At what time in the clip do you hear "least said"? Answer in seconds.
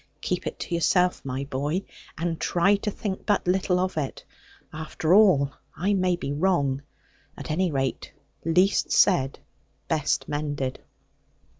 8.43-9.37